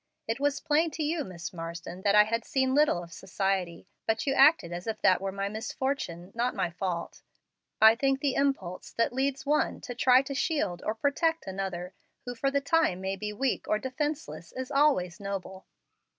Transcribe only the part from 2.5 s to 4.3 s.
little of society, but